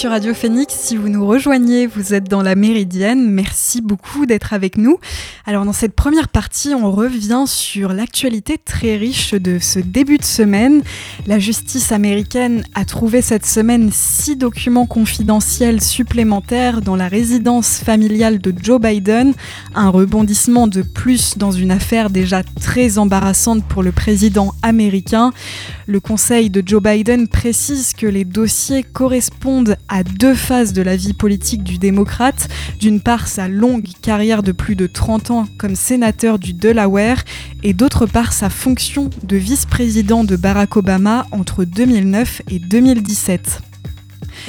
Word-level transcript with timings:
sur 0.00 0.12
Radio 0.12 0.32
Phoenix. 0.32 0.74
Si 0.74 0.96
vous 0.96 1.10
nous 1.10 1.26
rejoignez, 1.26 1.86
vous 1.86 2.14
êtes 2.14 2.24
dans 2.24 2.40
la 2.40 2.54
Méridienne. 2.54 3.30
Merci 3.30 3.82
beaucoup 3.82 4.24
d'être 4.24 4.54
avec 4.54 4.78
nous. 4.78 4.98
Alors 5.44 5.66
dans 5.66 5.74
cette 5.74 5.94
première 5.94 6.28
partie, 6.28 6.72
on 6.72 6.90
revient 6.90 7.44
sur 7.46 7.92
l'actualité 7.92 8.56
très 8.56 8.96
riche 8.96 9.34
de 9.34 9.58
ce 9.58 9.78
début 9.78 10.16
de 10.16 10.24
semaine. 10.24 10.80
La 11.26 11.38
justice 11.38 11.92
américaine 11.92 12.64
a 12.74 12.86
trouvé 12.86 13.20
cette 13.20 13.44
semaine 13.44 13.90
six 13.92 14.36
documents 14.36 14.86
confidentiels 14.86 15.82
supplémentaires 15.82 16.80
dans 16.80 16.96
la 16.96 17.08
résidence 17.08 17.76
familiale 17.76 18.38
de 18.38 18.54
Joe 18.58 18.80
Biden, 18.80 19.34
un 19.74 19.90
rebondissement 19.90 20.66
de 20.66 20.80
plus 20.80 21.36
dans 21.36 21.52
une 21.52 21.72
affaire 21.72 22.08
déjà 22.08 22.42
très 22.42 22.96
embarrassante 22.96 23.64
pour 23.64 23.82
le 23.82 23.92
président 23.92 24.54
américain. 24.62 25.30
Le 25.86 26.00
conseil 26.00 26.48
de 26.48 26.62
Joe 26.64 26.82
Biden 26.82 27.28
précise 27.28 27.92
que 27.92 28.06
les 28.06 28.24
dossiers 28.24 28.82
correspondent 28.82 29.76
à 29.90 30.04
deux 30.04 30.34
phases 30.34 30.72
de 30.72 30.80
la 30.80 30.96
vie 30.96 31.12
politique 31.12 31.62
du 31.62 31.76
démocrate. 31.76 32.48
D'une 32.78 33.00
part, 33.00 33.28
sa 33.28 33.48
longue 33.48 33.88
carrière 34.00 34.42
de 34.42 34.52
plus 34.52 34.76
de 34.76 34.86
30 34.86 35.30
ans 35.30 35.46
comme 35.58 35.74
sénateur 35.74 36.38
du 36.38 36.54
Delaware 36.54 37.24
et 37.62 37.74
d'autre 37.74 38.06
part, 38.06 38.32
sa 38.32 38.48
fonction 38.48 39.10
de 39.24 39.36
vice-président 39.36 40.24
de 40.24 40.36
Barack 40.36 40.76
Obama 40.76 41.26
entre 41.32 41.64
2009 41.64 42.42
et 42.50 42.58
2017. 42.58 43.69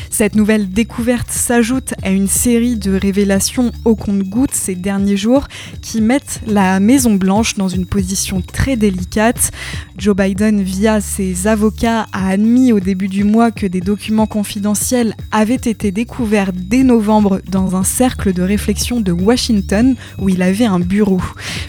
Cette 0.09 0.35
nouvelle 0.35 0.69
découverte 0.69 1.31
s'ajoute 1.31 1.93
à 2.03 2.09
une 2.11 2.27
série 2.27 2.75
de 2.75 2.93
révélations 2.93 3.71
au 3.85 3.95
compte-gouttes 3.95 4.53
ces 4.53 4.75
derniers 4.75 5.17
jours 5.17 5.47
qui 5.81 6.01
mettent 6.01 6.41
la 6.45 6.79
Maison 6.79 7.15
Blanche 7.15 7.55
dans 7.55 7.67
une 7.67 7.85
position 7.85 8.41
très 8.41 8.75
délicate. 8.75 9.51
Joe 9.97 10.15
Biden, 10.15 10.61
via 10.61 11.01
ses 11.01 11.47
avocats, 11.47 12.07
a 12.11 12.29
admis 12.29 12.71
au 12.71 12.79
début 12.79 13.07
du 13.07 13.23
mois 13.23 13.51
que 13.51 13.65
des 13.65 13.81
documents 13.81 14.27
confidentiels 14.27 15.15
avaient 15.31 15.55
été 15.55 15.91
découverts 15.91 16.51
dès 16.53 16.83
novembre 16.83 17.41
dans 17.49 17.75
un 17.75 17.83
cercle 17.83 18.33
de 18.33 18.41
réflexion 18.41 19.01
de 19.01 19.11
Washington 19.11 19.95
où 20.19 20.29
il 20.29 20.41
avait 20.41 20.65
un 20.65 20.79
bureau. 20.79 21.21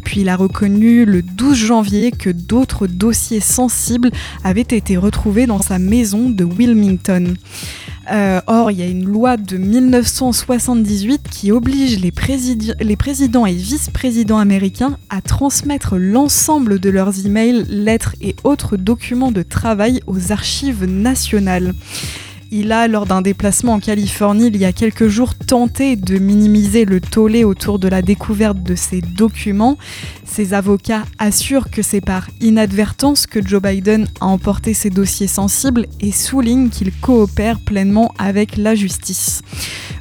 Puis 0.04 0.20
il 0.20 0.28
a 0.28 0.36
reconnu 0.36 1.04
le 1.04 1.22
12 1.22 1.56
janvier 1.56 2.10
que 2.10 2.30
d'autres 2.30 2.86
dossiers 2.86 3.40
sensibles 3.40 4.10
avaient 4.44 4.60
été 4.62 4.96
retrouvés 4.96 5.46
dans 5.46 5.62
sa 5.62 5.78
maison 5.78 6.30
de 6.30 6.44
Wilmington. 6.44 7.34
Euh, 8.12 8.40
or, 8.46 8.70
il 8.70 8.78
y 8.78 8.82
a 8.82 8.86
une 8.86 9.06
loi 9.06 9.38
de 9.38 9.56
1978 9.56 11.28
qui 11.30 11.50
oblige 11.50 11.98
les, 11.98 12.12
les 12.80 12.96
présidents 12.96 13.46
et 13.46 13.54
vice-présidents 13.54 14.38
américains 14.38 14.98
à 15.08 15.22
transmettre 15.22 15.96
l'ensemble 15.96 16.78
de 16.78 16.90
leurs 16.90 17.24
emails, 17.24 17.64
lettres 17.70 18.14
et 18.20 18.36
autres 18.44 18.76
documents 18.76 19.32
de 19.32 19.42
travail 19.42 20.00
aux 20.06 20.30
archives 20.30 20.84
nationales. 20.84 21.72
Il 22.54 22.70
a, 22.70 22.86
lors 22.86 23.06
d'un 23.06 23.22
déplacement 23.22 23.72
en 23.72 23.80
Californie 23.80 24.48
il 24.48 24.58
y 24.58 24.66
a 24.66 24.74
quelques 24.74 25.08
jours, 25.08 25.34
tenté 25.34 25.96
de 25.96 26.18
minimiser 26.18 26.84
le 26.84 27.00
tollé 27.00 27.44
autour 27.44 27.78
de 27.78 27.88
la 27.88 28.02
découverte 28.02 28.62
de 28.62 28.74
ces 28.74 29.00
documents. 29.00 29.78
Ses 30.34 30.54
avocats 30.54 31.04
assurent 31.18 31.70
que 31.70 31.82
c'est 31.82 32.00
par 32.00 32.26
inadvertance 32.40 33.26
que 33.26 33.46
Joe 33.46 33.60
Biden 33.60 34.08
a 34.18 34.28
emporté 34.28 34.72
ces 34.72 34.88
dossiers 34.88 35.26
sensibles 35.26 35.86
et 36.00 36.10
soulignent 36.10 36.70
qu'il 36.70 36.90
coopère 36.90 37.60
pleinement 37.60 38.14
avec 38.16 38.56
la 38.56 38.74
justice. 38.74 39.42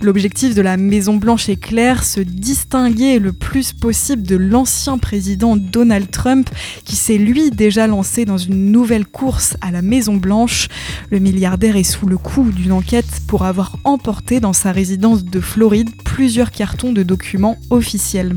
L'objectif 0.02 0.56
de 0.56 0.62
la 0.62 0.78
Maison-Blanche 0.78 1.50
est 1.50 1.60
clair, 1.60 2.06
se 2.06 2.22
distinguer 2.22 3.20
le 3.20 3.34
plus 3.34 3.74
possible 3.74 4.24
de 4.24 4.38
l'ancien 4.38 4.98
président 4.98 5.58
Donald 5.58 6.10
Trump, 6.10 6.50
qui 6.86 6.96
s'est 6.96 7.18
lui 7.18 7.52
déjà 7.52 7.86
lancé 7.88 8.24
dans 8.24 8.38
une 8.38 8.72
nouvelle 8.72 9.06
course 9.06 9.58
à 9.60 9.70
la 9.70 9.82
Maison-Blanche. 9.82 10.70
Le 11.10 11.20
milliardaire 11.20 11.76
est 11.76 11.84
sous 11.84 12.06
le 12.06 12.18
coup 12.18 12.50
d'une 12.52 12.72
enquête 12.72 13.22
pour 13.28 13.44
avoir 13.44 13.76
emporté 13.84 14.40
dans 14.40 14.54
sa 14.54 14.72
résidence 14.72 15.26
de 15.26 15.42
Floride 15.42 15.90
plusieurs 16.06 16.52
cartons 16.52 16.94
de 16.94 17.04
documents 17.04 17.58
officiels. 17.70 18.34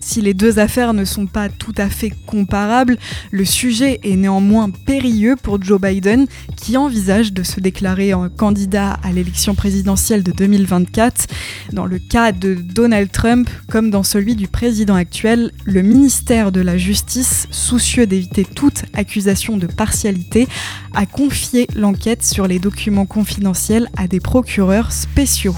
Si 0.00 0.20
les 0.20 0.34
deux 0.34 0.58
affaires 0.58 0.94
ne 0.94 1.04
sont 1.04 1.26
pas 1.26 1.48
tout 1.48 1.74
à 1.76 1.88
fait 1.88 2.12
comparables, 2.26 2.98
le 3.30 3.44
sujet 3.44 4.00
est 4.02 4.16
néanmoins 4.16 4.70
périlleux 4.70 5.36
pour 5.36 5.62
Joe 5.62 5.80
Biden 5.80 6.26
qui 6.56 6.76
envisage 6.76 7.32
de 7.32 7.42
se 7.42 7.60
déclarer 7.60 8.12
candidat 8.36 8.98
à 9.02 9.12
l'élection 9.12 9.54
présidentielle 9.54 10.22
de 10.22 10.32
2024. 10.32 11.26
Dans 11.72 11.86
le 11.86 11.98
cas 11.98 12.32
de 12.32 12.54
Donald 12.54 13.10
Trump, 13.10 13.48
comme 13.70 13.90
dans 13.90 14.02
celui 14.02 14.36
du 14.36 14.48
président 14.48 14.94
actuel, 14.94 15.52
le 15.64 15.82
ministère 15.82 16.52
de 16.52 16.60
la 16.60 16.78
Justice, 16.78 17.46
soucieux 17.50 18.06
d'éviter 18.06 18.44
toute 18.44 18.84
accusation 18.94 19.56
de 19.56 19.66
partialité, 19.66 20.48
a 20.94 21.06
confié 21.06 21.66
l'enquête 21.74 22.24
sur 22.24 22.46
les 22.46 22.58
documents 22.58 23.06
confidentiels 23.06 23.88
à 23.96 24.08
des 24.08 24.20
procureurs 24.20 24.92
spéciaux. 24.92 25.56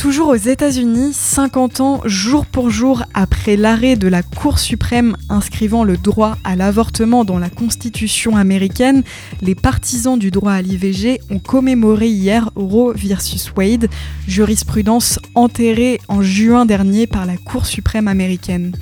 Toujours 0.00 0.28
aux 0.28 0.34
États-Unis, 0.34 1.12
50 1.12 1.80
ans 1.80 2.00
jour 2.06 2.46
pour 2.46 2.70
jour 2.70 3.02
après 3.12 3.58
l'arrêt 3.58 3.96
de 3.96 4.08
la 4.08 4.22
Cour 4.22 4.58
suprême 4.58 5.14
inscrivant 5.28 5.84
le 5.84 5.98
droit 5.98 6.38
à 6.42 6.56
l'avortement 6.56 7.26
dans 7.26 7.38
la 7.38 7.50
Constitution 7.50 8.34
américaine, 8.38 9.02
les 9.42 9.54
partisans 9.54 10.18
du 10.18 10.30
droit 10.30 10.52
à 10.52 10.62
l'IVG 10.62 11.20
ont 11.28 11.38
commémoré 11.38 12.08
hier 12.08 12.48
Roe 12.56 12.94
versus 12.94 13.52
Wade, 13.54 13.90
jurisprudence 14.26 15.18
enterrée 15.34 16.00
en 16.08 16.22
juin 16.22 16.64
dernier 16.64 17.06
par 17.06 17.26
la 17.26 17.36
Cour 17.36 17.66
suprême 17.66 18.08
américaine. 18.08 18.72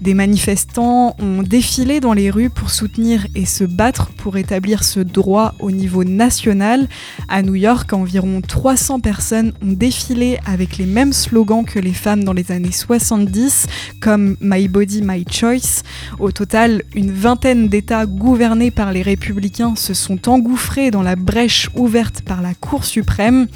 Des 0.00 0.14
manifestants 0.14 1.16
ont 1.18 1.42
défilé 1.42 2.00
dans 2.00 2.14
les 2.14 2.30
rues 2.30 2.48
pour 2.48 2.70
soutenir 2.70 3.26
et 3.34 3.44
se 3.44 3.64
battre 3.64 4.12
pour 4.16 4.38
établir 4.38 4.82
ce 4.82 5.00
droit 5.00 5.54
au 5.58 5.70
niveau 5.70 6.04
national. 6.04 6.88
À 7.28 7.42
New 7.42 7.56
York, 7.56 7.92
environ 7.92 8.40
300 8.40 9.00
personnes 9.00 9.52
ont 9.62 9.72
défilé 9.72 10.38
avec 10.46 10.59
avec 10.60 10.76
les 10.76 10.84
mêmes 10.84 11.14
slogans 11.14 11.64
que 11.64 11.78
les 11.78 11.94
femmes 11.94 12.22
dans 12.22 12.34
les 12.34 12.52
années 12.52 12.70
70, 12.70 13.66
comme 13.98 14.36
My 14.42 14.68
Body, 14.68 15.00
My 15.02 15.24
Choice. 15.26 15.82
Au 16.18 16.32
total, 16.32 16.82
une 16.94 17.12
vingtaine 17.12 17.68
d'États 17.68 18.04
gouvernés 18.04 18.70
par 18.70 18.92
les 18.92 19.00
républicains 19.00 19.74
se 19.74 19.94
sont 19.94 20.28
engouffrés 20.28 20.90
dans 20.90 21.00
la 21.00 21.16
brèche 21.16 21.70
ouverte 21.74 22.20
par 22.20 22.42
la 22.42 22.52
Cour 22.52 22.84
suprême. 22.84 23.46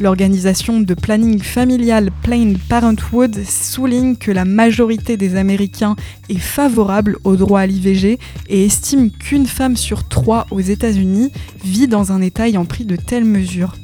L'organisation 0.00 0.80
de 0.80 0.94
planning 0.94 1.42
familial 1.42 2.10
Planned 2.22 2.56
Parenthood 2.70 3.36
souligne 3.44 4.16
que 4.16 4.30
la 4.30 4.46
majorité 4.46 5.18
des 5.18 5.36
Américains 5.36 5.94
est 6.30 6.38
favorable 6.38 7.18
au 7.24 7.36
droit 7.36 7.60
à 7.60 7.66
l'IVG 7.66 8.18
et 8.48 8.64
estime 8.64 9.10
qu'une 9.10 9.46
femme 9.46 9.76
sur 9.76 10.08
trois 10.08 10.46
aux 10.50 10.60
États-Unis 10.60 11.32
vit 11.62 11.86
dans 11.86 12.12
un 12.12 12.22
État 12.22 12.48
ayant 12.48 12.64
pris 12.64 12.86
de 12.86 12.96
telles 12.96 13.26
mesures. 13.26 13.74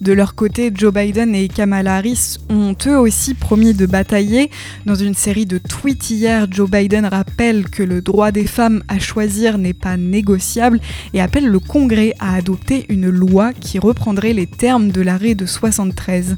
De 0.00 0.12
leur 0.12 0.34
côté, 0.34 0.72
Joe 0.74 0.92
Biden 0.92 1.34
et 1.34 1.48
Kamala 1.48 1.96
Harris 1.96 2.36
ont 2.48 2.74
eux 2.86 2.98
aussi 2.98 3.34
promis 3.34 3.74
de 3.74 3.86
batailler. 3.86 4.50
Dans 4.86 4.94
une 4.94 5.14
série 5.14 5.46
de 5.46 5.58
tweets 5.58 6.10
hier, 6.10 6.46
Joe 6.50 6.70
Biden 6.70 7.06
rappelle 7.06 7.68
que 7.68 7.82
le 7.82 8.00
droit 8.00 8.32
des 8.32 8.46
femmes 8.46 8.82
à 8.88 8.98
choisir 8.98 9.58
n'est 9.58 9.74
pas 9.74 9.96
négociable 9.96 10.80
et 11.12 11.20
appelle 11.20 11.46
le 11.46 11.58
Congrès 11.58 12.14
à 12.18 12.34
adopter 12.34 12.86
une 12.88 13.08
loi 13.08 13.52
qui 13.52 13.78
reprendrait 13.78 14.32
les 14.32 14.46
termes 14.46 14.90
de 14.90 15.00
l'arrêt 15.00 15.34
de 15.34 15.46
73. 15.46 16.36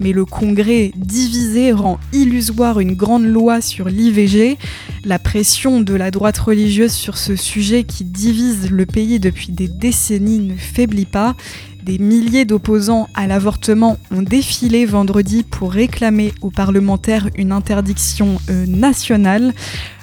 Mais 0.00 0.12
le 0.12 0.24
Congrès 0.24 0.92
divisé 0.96 1.72
rend 1.72 1.98
illusoire 2.12 2.80
une 2.80 2.94
grande 2.94 3.26
loi 3.26 3.60
sur 3.60 3.88
l'IVG. 3.88 4.58
La 5.04 5.18
pression 5.18 5.80
de 5.80 5.94
la 5.94 6.10
droite 6.10 6.38
religieuse 6.38 6.92
sur 6.92 7.18
ce 7.18 7.36
sujet 7.36 7.84
qui 7.84 8.04
divise 8.04 8.70
le 8.70 8.86
pays 8.86 9.20
depuis 9.20 9.52
des 9.52 9.68
décennies 9.68 10.38
ne 10.38 10.54
faiblit 10.54 11.06
pas 11.06 11.36
des 11.82 11.98
milliers 11.98 12.44
d'opposants 12.44 13.08
à 13.14 13.26
l'avortement 13.26 13.98
ont 14.10 14.22
défilé 14.22 14.86
vendredi 14.86 15.42
pour 15.42 15.72
réclamer 15.72 16.32
aux 16.40 16.50
parlementaires 16.50 17.28
une 17.36 17.52
interdiction 17.52 18.38
euh, 18.50 18.66
nationale. 18.66 19.52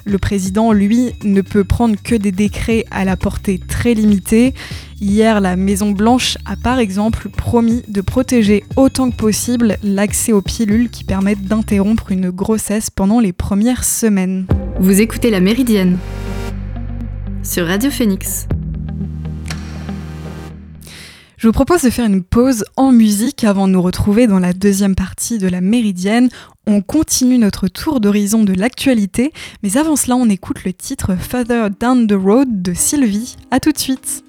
Le 0.06 0.18
président, 0.18 0.72
lui, 0.72 1.14
ne 1.24 1.42
peut 1.42 1.64
prendre 1.64 1.96
que 2.02 2.16
des 2.16 2.32
décrets 2.32 2.86
à 2.92 3.06
la 3.06 3.16
portée 3.16 3.60
très 3.60 3.94
limitée. 3.94 4.54
Hier, 5.02 5.40
la 5.40 5.56
Maison-Blanche 5.56 6.38
a 6.46 6.56
par 6.56 6.80
exemple 6.80 7.30
promis 7.30 7.84
de 7.88 8.02
protéger 8.02 8.64
autant 8.76 9.12
que 9.12 9.16
possible 9.16 9.78
l'accès 9.84 10.34
aux 10.34 10.42
pilules 10.42 10.90
qui 10.90 11.04
permettent 11.04 11.46
d'interrompre 11.46 12.12
une 12.12 12.32
grossesse 12.32 12.90
pendant 12.90 13.20
les 13.20 13.34
premières 13.34 13.84
semaines. 13.84 14.46
Vous 14.80 15.00
écoutez 15.00 15.30
La 15.30 15.40
Méridienne 15.40 15.98
sur 17.44 17.66
Radio 17.68 17.90
Phoenix. 17.90 18.48
Je 21.40 21.48
vous 21.48 21.54
propose 21.54 21.84
de 21.84 21.90
faire 21.90 22.06
une 22.06 22.22
pause 22.22 22.66
en 22.76 22.92
musique 22.92 23.46
avant 23.46 23.70
de 23.70 23.72
nous 23.72 23.82
retrouver 23.82 24.28
dans 24.28 24.40
la 24.40 24.52
deuxième 24.52 24.94
partie 24.94 25.38
de 25.38 25.48
la 25.48 25.62
Méridienne. 25.62 26.28
On 26.68 26.82
continue 26.82 27.38
notre 27.38 27.70
tour 27.70 28.02
d'horizon 28.02 28.44
de 28.44 28.52
l'actualité, 28.52 29.32
mais 29.64 29.78
avant 29.78 29.96
cela, 29.96 30.18
on 30.18 30.28
écoute 30.28 30.66
le 30.66 30.74
titre 30.74 31.16
Further 31.18 31.70
Down 31.70 32.08
the 32.08 32.22
Road 32.22 32.62
de 32.62 32.74
Sylvie. 32.74 33.38
A 33.52 33.62
tout 33.62 33.72
de 33.72 33.78
suite. 33.78 34.26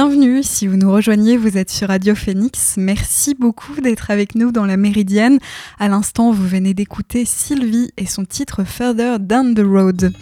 Bienvenue, 0.00 0.44
si 0.44 0.68
vous 0.68 0.76
nous 0.76 0.92
rejoignez, 0.92 1.36
vous 1.36 1.58
êtes 1.58 1.70
sur 1.70 1.88
Radio 1.88 2.14
Phoenix. 2.14 2.76
Merci 2.76 3.34
beaucoup 3.34 3.80
d'être 3.80 4.12
avec 4.12 4.36
nous 4.36 4.52
dans 4.52 4.64
la 4.64 4.76
Méridienne. 4.76 5.40
À 5.80 5.88
l'instant, 5.88 6.30
vous 6.30 6.46
venez 6.46 6.72
d'écouter 6.72 7.24
Sylvie 7.24 7.90
et 7.96 8.06
son 8.06 8.24
titre 8.24 8.62
Further 8.62 9.18
Down 9.18 9.56
the 9.56 9.64
Road. 9.66 10.12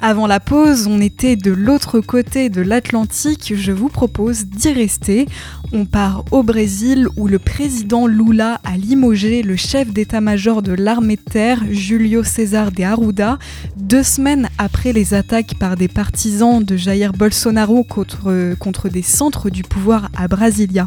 Avant 0.00 0.28
la 0.28 0.38
pause, 0.38 0.86
on 0.86 1.00
était 1.00 1.34
de 1.34 1.50
l'autre 1.50 1.98
côté 1.98 2.50
de 2.50 2.60
l'Atlantique. 2.60 3.52
Je 3.56 3.72
vous 3.72 3.88
propose 3.88 4.44
d'y 4.44 4.72
rester. 4.72 5.26
On 5.72 5.84
part 5.84 6.24
au 6.30 6.42
Brésil 6.42 7.08
où 7.16 7.26
le 7.26 7.38
président 7.38 8.06
Lula 8.06 8.60
a 8.64 8.76
limogé 8.76 9.42
le 9.42 9.56
chef 9.56 9.92
d'état-major 9.92 10.62
de 10.62 10.72
l'armée 10.72 11.16
de 11.16 11.30
terre, 11.30 11.62
Julio 11.70 12.22
César 12.22 12.70
de 12.70 12.82
Arruda, 12.82 13.38
deux 13.76 14.02
semaines 14.02 14.48
après 14.58 14.92
les 14.92 15.14
attaques 15.14 15.54
par 15.58 15.76
des 15.76 15.88
partisans 15.88 16.62
de 16.62 16.76
Jair 16.76 17.12
Bolsonaro 17.12 17.82
contre, 17.84 18.54
contre 18.58 18.88
des 18.88 19.02
centres 19.02 19.50
du 19.50 19.62
pouvoir 19.62 20.10
à 20.16 20.28
Brasilia. 20.28 20.86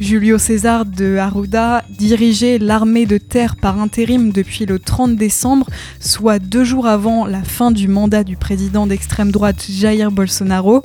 Julio 0.00 0.38
César 0.38 0.86
de 0.86 1.16
Arruda 1.16 1.84
dirigeait 1.90 2.58
l'armée 2.58 3.04
de 3.04 3.18
terre 3.18 3.56
par 3.56 3.78
intérim 3.78 4.32
depuis 4.32 4.64
le 4.64 4.78
30 4.78 5.16
décembre, 5.16 5.66
soit 5.98 6.38
deux 6.38 6.64
jours 6.64 6.86
avant 6.86 7.26
la 7.26 7.42
fin 7.42 7.70
du 7.70 7.86
mandat 7.86 8.24
du 8.24 8.36
président 8.36 8.86
d'extrême 8.86 9.30
droite 9.30 9.66
Jair 9.68 10.10
Bolsonaro. 10.10 10.82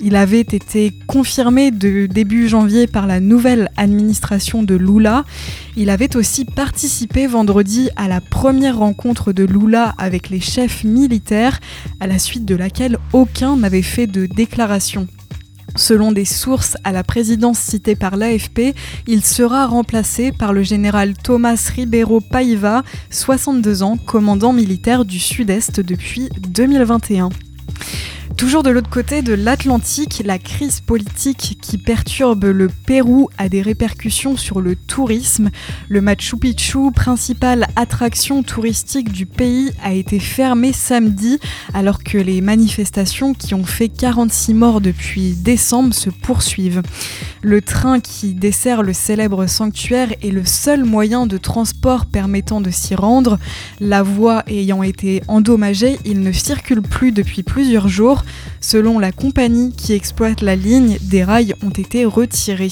Il 0.00 0.16
avait 0.16 0.40
été 0.40 0.94
confirmé 1.06 1.70
de 1.70 2.06
début 2.06 2.48
janvier 2.48 2.73
par 2.86 3.06
la 3.06 3.20
nouvelle 3.20 3.70
administration 3.76 4.62
de 4.62 4.74
Lula. 4.74 5.24
Il 5.76 5.90
avait 5.90 6.16
aussi 6.16 6.44
participé 6.44 7.26
vendredi 7.26 7.90
à 7.96 8.08
la 8.08 8.20
première 8.20 8.78
rencontre 8.78 9.32
de 9.32 9.44
Lula 9.44 9.94
avec 9.98 10.28
les 10.28 10.40
chefs 10.40 10.84
militaires, 10.84 11.60
à 12.00 12.06
la 12.06 12.18
suite 12.18 12.44
de 12.44 12.54
laquelle 12.54 12.98
aucun 13.12 13.56
n'avait 13.56 13.82
fait 13.82 14.06
de 14.06 14.26
déclaration. 14.26 15.06
Selon 15.76 16.12
des 16.12 16.24
sources 16.24 16.76
à 16.84 16.92
la 16.92 17.02
présidence 17.02 17.58
citée 17.58 17.96
par 17.96 18.16
l'AFP, 18.16 18.74
il 19.08 19.24
sera 19.24 19.66
remplacé 19.66 20.30
par 20.30 20.52
le 20.52 20.62
général 20.62 21.14
Thomas 21.14 21.70
Ribeiro 21.74 22.20
Paiva, 22.20 22.84
62 23.10 23.82
ans, 23.82 23.96
commandant 23.96 24.52
militaire 24.52 25.04
du 25.04 25.18
Sud-Est 25.18 25.80
depuis 25.80 26.28
2021. 26.48 27.30
Toujours 28.36 28.64
de 28.64 28.70
l'autre 28.70 28.90
côté 28.90 29.22
de 29.22 29.32
l'Atlantique, 29.32 30.22
la 30.24 30.38
crise 30.38 30.80
politique 30.80 31.56
qui 31.62 31.78
perturbe 31.78 32.44
le 32.44 32.68
Pérou 32.68 33.28
a 33.38 33.48
des 33.48 33.62
répercussions 33.62 34.36
sur 34.36 34.60
le 34.60 34.74
tourisme. 34.74 35.50
Le 35.88 36.00
Machu 36.00 36.36
Picchu, 36.36 36.90
principale 36.92 37.68
attraction 37.76 38.42
touristique 38.42 39.12
du 39.12 39.24
pays, 39.24 39.70
a 39.82 39.92
été 39.92 40.18
fermé 40.18 40.72
samedi 40.72 41.38
alors 41.74 42.02
que 42.02 42.18
les 42.18 42.40
manifestations 42.40 43.34
qui 43.34 43.54
ont 43.54 43.64
fait 43.64 43.88
46 43.88 44.54
morts 44.54 44.80
depuis 44.80 45.34
décembre 45.34 45.94
se 45.94 46.10
poursuivent. 46.10 46.82
Le 47.42 47.62
train 47.62 48.00
qui 48.00 48.34
dessert 48.34 48.82
le 48.82 48.94
célèbre 48.94 49.46
sanctuaire 49.46 50.12
est 50.22 50.32
le 50.32 50.44
seul 50.44 50.84
moyen 50.84 51.26
de 51.26 51.36
transport 51.38 52.06
permettant 52.06 52.60
de 52.60 52.70
s'y 52.70 52.96
rendre. 52.96 53.38
La 53.80 54.02
voie 54.02 54.42
ayant 54.48 54.82
été 54.82 55.22
endommagée, 55.28 55.98
il 56.04 56.20
ne 56.20 56.32
circule 56.32 56.82
plus 56.82 57.12
depuis 57.12 57.44
plusieurs 57.44 57.88
jours. 57.88 58.23
Selon 58.60 58.98
la 58.98 59.12
compagnie 59.12 59.72
qui 59.72 59.92
exploite 59.92 60.40
la 60.40 60.56
ligne, 60.56 60.98
des 61.02 61.24
rails 61.24 61.54
ont 61.62 61.70
été 61.70 62.04
retirés. 62.04 62.70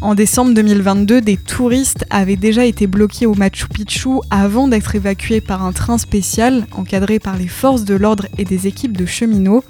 En 0.00 0.14
décembre 0.14 0.54
2022, 0.54 1.20
des 1.20 1.36
touristes 1.36 2.04
avaient 2.10 2.36
déjà 2.36 2.64
été 2.64 2.86
bloqués 2.86 3.26
au 3.26 3.34
Machu 3.34 3.66
Picchu 3.68 4.08
avant 4.30 4.68
d'être 4.68 4.94
évacués 4.94 5.40
par 5.40 5.64
un 5.64 5.72
train 5.72 5.98
spécial 5.98 6.66
encadré 6.72 7.18
par 7.18 7.36
les 7.36 7.48
forces 7.48 7.84
de 7.84 7.94
l'ordre 7.94 8.26
et 8.38 8.44
des 8.44 8.66
équipes 8.66 8.96
de 8.96 9.06
cheminots. 9.06 9.64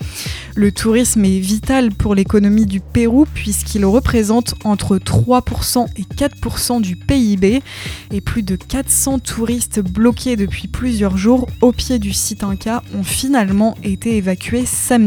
Le 0.55 0.73
tourisme 0.73 1.25
est 1.25 1.39
vital 1.39 1.93
pour 1.93 2.15
l'économie 2.15 2.67
du 2.67 2.81
Pérou 2.81 3.27
puisqu'il 3.35 3.85
représente 3.85 4.55
entre 4.65 4.97
3% 4.99 5.87
et 5.97 6.03
4% 6.03 6.81
du 6.81 6.97
PIB 6.97 7.63
et 8.11 8.21
plus 8.21 8.43
de 8.43 8.57
400 8.57 9.21
touristes 9.21 9.81
bloqués 9.81 10.37
depuis 10.37 10.69
plusieurs 10.69 11.17
jours 11.17 11.47
au 11.61 11.73
pied 11.73 11.99
du 11.99 12.13
site 12.13 12.43
Inca 12.43 12.83
ont 12.95 13.05
finalement 13.05 13.77
été 13.83 14.17
évacués 14.17 14.67
samedi. 14.67 15.06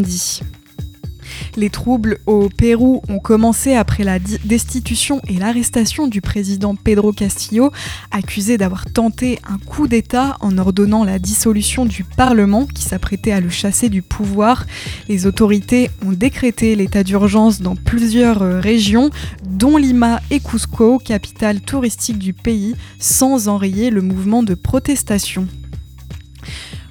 Les 1.56 1.70
troubles 1.70 2.20
au 2.26 2.50
Pérou 2.50 3.02
ont 3.10 3.20
commencé 3.20 3.74
après 3.76 4.04
la 4.04 4.20
destitution 4.20 5.22
et 5.28 5.34
l'arrestation 5.34 6.08
du 6.08 6.22
président 6.22 6.76
Pedro 6.76 7.12
Castillo, 7.12 7.72
accusé 8.12 8.58
d'avoir 8.58 8.86
tenté 8.86 9.40
un 9.48 9.58
coup 9.58 9.88
d'État 9.88 10.38
en 10.42 10.58
ordonnant 10.58 11.04
la 11.04 11.20
dissolution 11.20 11.86
du 11.86 12.04
Parlement 12.04 12.66
qui 12.66 12.84
s'apprêtait 12.84 13.32
à 13.32 13.42
le 13.42 13.50
chasser 13.50 13.90
du 13.90 14.02
pouvoir. 14.02 14.66
Les 15.08 15.26
autorités 15.26 15.90
ont 16.06 16.12
décrété 16.12 16.76
l'état 16.76 17.04
d'urgence 17.04 17.62
dans 17.62 17.76
plusieurs 17.76 18.42
euh, 18.42 18.60
régions, 18.60 19.10
dont 19.50 19.78
Lima 19.78 20.22
et 20.32 20.40
Cusco, 20.40 21.00
capitale 21.00 21.62
touristique 21.62 22.20
du 22.20 22.34
pays, 22.34 22.76
sans 23.00 23.48
enrayer 23.48 23.90
le 23.90 24.02
mouvement 24.02 24.44
de 24.44 24.54
protestation. 24.54 25.48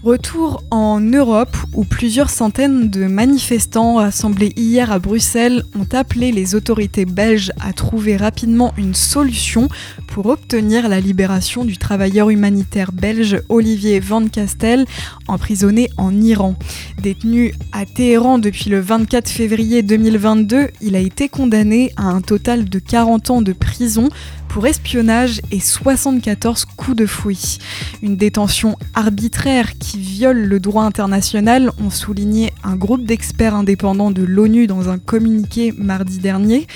Retour 0.05 0.63
en 0.71 1.01
Europe 1.01 1.57
où 1.75 1.83
plusieurs 1.83 2.31
centaines 2.31 2.89
de 2.89 3.07
manifestants 3.07 3.97
rassemblés 3.97 4.53
hier 4.55 4.93
à 4.93 5.01
Bruxelles 5.01 5.65
ont 5.77 5.89
appelé 5.93 6.31
les 6.31 6.55
autorités 6.55 7.05
belges 7.05 7.51
à 7.59 7.73
trouver 7.73 8.17
rapidement 8.17 8.73
une 8.77 8.95
solution 8.95 9.69
pour 10.07 10.27
obtenir 10.27 10.89
la 10.89 11.01
libération 11.01 11.65
du 11.65 11.79
travailleur 11.79 12.31
humanitaire 12.31 12.93
belge 12.93 13.43
Olivier 13.49 13.99
Van 13.99 14.25
Castel, 14.29 14.85
emprisonné 15.27 15.91
en 15.97 16.15
Iran. 16.21 16.55
Détenu 17.03 17.53
à 17.73 17.85
Téhéran 17.85 18.39
depuis 18.39 18.71
le 18.71 18.79
24 18.79 19.29
février 19.29 19.83
2022, 19.83 20.69
il 20.81 20.95
a 20.95 21.01
été 21.01 21.29
condamné 21.29 21.93
à 21.97 22.05
un 22.05 22.21
total 22.21 22.69
de 22.69 22.79
40 22.79 23.31
ans 23.31 23.43
de 23.43 23.53
prison 23.53 24.11
pour 24.49 24.67
espionnage 24.67 25.41
et 25.51 25.61
74 25.61 26.65
coups 26.65 26.97
de 26.97 27.07
fouille. 27.07 27.59
Une 28.03 28.17
détention 28.17 28.77
arbitraire 28.95 29.79
qui 29.79 29.99
viole 29.99 30.45
le 30.45 30.61
droit 30.61 30.85
international, 30.85 31.71
ont 31.83 31.91
souligné 31.91 32.53
un 32.63 32.77
groupe 32.77 33.05
d'experts 33.05 33.55
indépendants 33.55 34.11
de 34.11 34.23
l'ONU 34.23 34.67
dans 34.67 34.89
un 34.89 34.99
communiqué 34.99 35.73
mardi 35.77 36.19
dernier. 36.19 36.67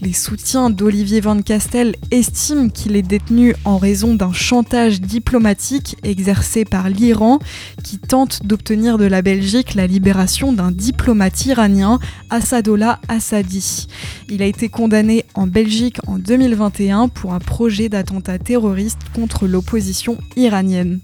Les 0.00 0.12
soutiens 0.12 0.68
d'Olivier 0.68 1.20
Van 1.20 1.40
Castel 1.40 1.94
estiment 2.10 2.68
qu'il 2.68 2.96
est 2.96 3.02
détenu 3.02 3.54
en 3.64 3.78
raison 3.78 4.14
d'un 4.14 4.32
chantage 4.32 5.00
diplomatique 5.00 5.96
exercé 6.02 6.64
par 6.64 6.88
l'Iran 6.88 7.38
qui 7.84 7.98
tente 7.98 8.44
d'obtenir 8.44 8.98
de 8.98 9.04
la 9.04 9.22
Belgique 9.22 9.74
la 9.74 9.86
libération 9.86 10.52
d'un 10.52 10.72
diplomate 10.72 11.46
iranien, 11.46 12.00
Assadollah 12.30 13.00
Assadi. 13.06 13.86
Il 14.28 14.42
a 14.42 14.46
été 14.46 14.68
condamné 14.68 15.24
en 15.34 15.46
Belgique 15.46 15.98
en 16.08 16.18
2021 16.18 17.06
pour 17.06 17.21
un 17.30 17.38
projet 17.38 17.88
d'attentat 17.88 18.38
terroriste 18.38 18.98
contre 19.14 19.46
l'opposition 19.46 20.18
iranienne. 20.36 21.00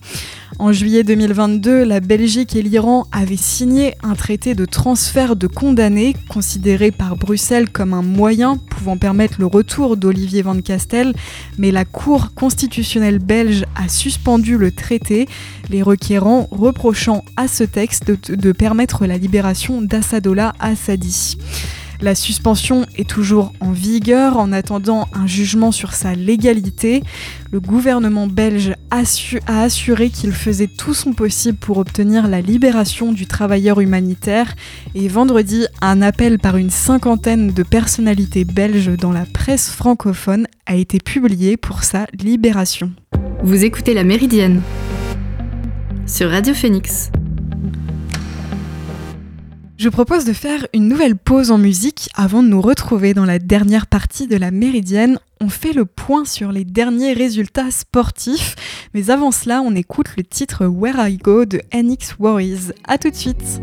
En 0.59 0.73
juillet 0.73 1.05
2022, 1.05 1.85
la 1.85 2.01
Belgique 2.01 2.57
et 2.57 2.63
l'Iran 2.63 3.07
avaient 3.13 3.37
signé 3.37 3.95
un 4.03 4.15
traité 4.15 4.55
de 4.55 4.65
transfert 4.65 5.37
de 5.37 5.47
condamnés 5.47 6.17
considéré 6.29 6.91
par 6.91 7.17
Bruxelles 7.17 7.69
comme 7.71 7.95
un 7.95 8.03
moyen 8.03 8.57
pouvant 8.57 8.97
permettre 8.97 9.37
le 9.39 9.47
retour 9.47 9.97
d'Olivier 9.97 10.43
Van 10.43 10.61
Castel, 10.61 11.15
mais 11.59 11.71
la 11.71 11.85
Cour 11.85 12.35
constitutionnelle 12.35 13.19
belge 13.19 13.65
a 13.77 13.89
suspendu 13.89 14.57
le 14.57 14.73
traité, 14.73 15.29
les 15.71 15.83
requérants 15.83 16.49
reprochant 16.51 17.25
à 17.37 17.47
ce 17.47 17.63
texte 17.63 18.11
de, 18.11 18.35
de 18.35 18.53
permettre 18.53 19.07
la 19.07 19.19
libération 19.19 19.83
d'Assadollah 19.83 20.55
Assadi. 20.59 21.37
La 22.01 22.15
suspension 22.15 22.87
est 22.97 23.09
toujours 23.09 23.53
en 23.61 23.73
vigueur 23.73 24.37
en 24.39 24.53
attendant 24.53 25.09
un 25.13 25.27
jugement 25.27 25.73
sur 25.73 25.95
sa 25.95 26.15
légalité. 26.15 27.03
Le 27.51 27.59
gouvernement 27.59 28.29
belge 28.29 28.75
a, 28.91 29.03
assuré 29.47 30.11
qu'il 30.11 30.31
faisait 30.31 30.69
tout 30.69 30.95
son 30.95 31.13
possible 31.13 31.59
pour 31.59 31.79
obtenir 31.79 32.29
la 32.29 32.41
libération 32.41 33.13
du 33.13 33.27
travailleur 33.27 33.81
humanitaire 33.81 34.55
et 34.95 35.09
vendredi, 35.09 35.67
un 35.81 36.01
appel 36.01 36.39
par 36.39 36.57
une 36.57 36.71
cinquantaine 36.71 37.53
de 37.53 37.63
personnalités 37.65 38.45
belges 38.45 38.97
dans 38.97 39.13
la 39.13 39.27
presse 39.27 39.71
francophone 39.71 40.47
a 40.67 40.77
été 40.77 41.01
publié 41.01 41.57
pour 41.57 41.83
sa 41.83 42.07
libération. 42.21 42.93
Vous 43.43 43.65
écoutez 43.65 43.95
La 43.95 44.05
Méridienne 44.05 44.63
sur 46.07 46.31
Radio 46.31 46.55
Phoenix. 46.55 47.11
Je 49.79 49.89
propose 49.89 50.25
de 50.25 50.33
faire 50.33 50.67
une 50.75 50.89
nouvelle 50.89 51.15
pause 51.15 51.53
en 51.53 51.59
musique 51.59 52.11
avant 52.17 52.43
de 52.43 52.49
nous 52.49 52.61
retrouver 52.61 53.15
dans 53.15 53.25
la 53.25 53.39
dernière 53.39 53.87
partie 53.87 54.27
de 54.27 54.37
la 54.37 54.51
Méridienne. 54.51 55.21
On 55.41 55.49
fait 55.49 55.73
le 55.73 55.85
point 55.85 56.25
sur 56.25 56.51
les 56.51 56.65
derniers 56.65 57.13
résultats 57.13 57.71
sportifs, 57.71 58.57
mais 58.93 59.11
avant 59.11 59.31
cela, 59.31 59.63
on 59.63 59.77
écoute 59.77 60.09
le 60.17 60.25
titre 60.25 60.67
Where 60.67 61.09
I 61.09 61.17
Go 61.17 61.45
de 61.45 61.61
NX 61.73 62.17
Worries. 62.19 62.73
A 62.89 62.99
tout 62.99 63.11
de 63.11 63.15
suite. 63.15 63.61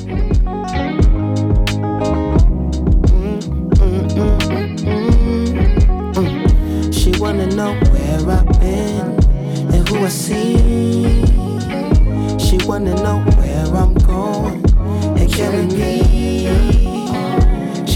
Killing 15.36 15.68
me. 15.68 16.00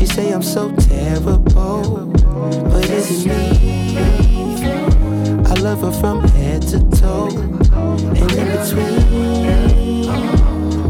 say 0.06 0.32
I'm 0.32 0.44
so 0.44 0.76
terrible, 0.76 2.08
but 2.72 2.90
it's 2.90 3.24
it 3.24 3.28
me? 3.28 3.44
I 5.46 5.54
love 5.62 5.80
her 5.82 5.92
from 5.92 6.28
head 6.36 6.62
to 6.64 6.80
toe, 7.00 7.30
and 7.30 8.32
in 8.40 8.48
between. 8.58 10.10